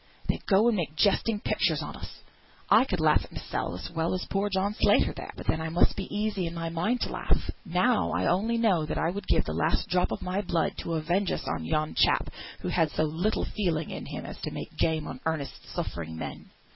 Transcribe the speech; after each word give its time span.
They 0.27 0.39
go 0.47 0.67
and 0.67 0.75
make 0.77 0.95
jesting 0.95 1.41
pictures 1.41 1.83
of 1.83 1.95
us! 1.95 2.21
I 2.71 2.85
could 2.85 2.99
laugh 2.99 3.23
at 3.23 3.31
mysel, 3.31 3.75
as 3.77 3.91
well 3.91 4.15
as 4.15 4.25
poor 4.31 4.49
John 4.49 4.73
Slater 4.73 5.13
there; 5.15 5.31
but 5.37 5.45
then 5.45 5.61
I 5.61 5.69
must 5.69 5.95
be 5.95 6.05
easy 6.11 6.47
in 6.47 6.55
my 6.55 6.69
mind 6.69 7.01
to 7.01 7.11
laugh. 7.11 7.51
Now 7.67 8.09
I 8.11 8.25
only 8.25 8.57
know 8.57 8.83
that 8.83 8.97
I 8.97 9.11
would 9.11 9.27
give 9.27 9.45
the 9.45 9.53
last 9.53 9.89
drop 9.89 10.11
o' 10.11 10.17
my 10.19 10.41
blood 10.41 10.75
to 10.79 10.95
avenge 10.95 11.31
us 11.31 11.47
on 11.47 11.65
yon 11.65 11.93
chap, 11.93 12.31
who 12.61 12.69
had 12.69 12.89
so 12.89 13.03
little 13.03 13.45
feeling 13.45 13.91
in 13.91 14.07
him 14.07 14.25
as 14.25 14.41
to 14.41 14.49
make 14.49 14.75
game 14.75 15.05
on 15.05 15.19
earnest, 15.27 15.69
suffering 15.71 16.17
men!" 16.17 16.49